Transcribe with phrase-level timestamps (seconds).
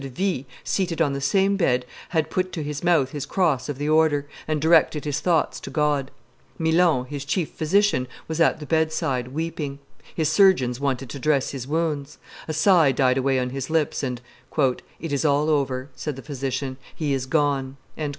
[0.01, 3.77] de Vie, seated on the same bed, had put to his mouth his cross of
[3.77, 6.09] the order, and directed his thoughts to God;
[6.57, 9.77] Milon, his chief physician, was at the bedside, weeping:
[10.15, 12.17] his surgeons wanted to dress his wounds;
[12.47, 14.21] a sigh died away on his lips, and
[14.57, 17.77] "It is all over," said the physician; "he is gone."